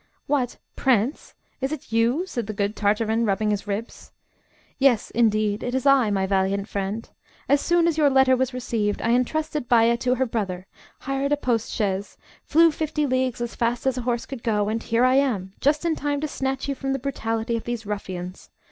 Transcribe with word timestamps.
"What, 0.25 0.57
prince, 0.75 1.35
is 1.61 1.71
it 1.71 1.91
you?" 1.91 2.25
said 2.25 2.47
the 2.47 2.53
good 2.55 2.75
Tartarin, 2.75 3.23
rubbing 3.23 3.51
his 3.51 3.67
ribs. 3.67 4.11
"Yes, 4.79 5.11
indeed, 5.11 5.61
it 5.61 5.75
is 5.75 5.85
I, 5.85 6.09
my 6.09 6.25
valiant 6.25 6.67
friend. 6.67 7.07
As 7.47 7.61
soon 7.61 7.87
as 7.87 7.99
your 7.99 8.09
letter 8.09 8.35
was 8.35 8.51
received, 8.51 8.99
I 9.03 9.11
entrusted 9.11 9.69
Baya 9.69 9.95
to 9.97 10.15
her 10.15 10.25
brother, 10.25 10.65
hired 11.01 11.31
a 11.33 11.37
post 11.37 11.71
chaise, 11.71 12.17
flew 12.43 12.71
fifty 12.71 13.05
leagues 13.05 13.41
as 13.41 13.53
fast 13.53 13.85
as 13.85 13.95
a 13.95 14.01
horse 14.01 14.25
could 14.25 14.41
go, 14.41 14.69
and 14.69 14.81
here 14.81 15.03
I 15.05 15.17
am, 15.17 15.53
just 15.61 15.85
in 15.85 15.95
time 15.95 16.19
to 16.21 16.27
snatch 16.27 16.67
you 16.67 16.73
from 16.73 16.93
the 16.93 16.97
brutality 16.97 17.55
of 17.55 17.65
these 17.65 17.85
ruffians. 17.85 18.49